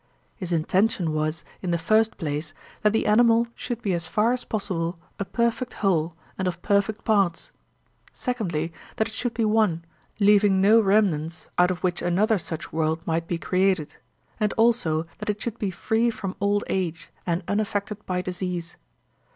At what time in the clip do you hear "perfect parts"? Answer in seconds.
6.63-7.51